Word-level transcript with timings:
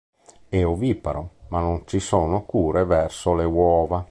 È 0.49 0.65
oviparo, 0.65 1.29
ma 1.49 1.59
non 1.59 1.83
ci 1.85 1.99
sono 1.99 2.43
cure 2.43 2.85
verso 2.85 3.35
le 3.35 3.43
uova. 3.45 3.99